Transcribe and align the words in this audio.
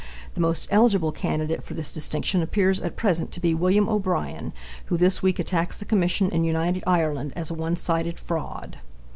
The 0.33 0.41
most 0.41 0.67
eligible 0.71 1.11
candidate 1.11 1.63
for 1.63 1.75
this 1.75 1.91
distinction 1.91 2.41
appears 2.41 2.79
at 2.81 2.95
present 2.95 3.31
to 3.33 3.39
be 3.39 3.53
William 3.53 3.87
O'Brien, 3.87 4.51
who 4.85 4.97
this 4.97 5.21
week 5.21 5.37
attacks 5.37 5.77
the 5.77 5.85
commission 5.85 6.31
in 6.31 6.43
United 6.43 6.81
Ireland 6.87 7.33
as 7.35 7.51
a 7.51 7.53
one 7.53 7.75
sided 7.75 8.17
fraud. 8.17 8.77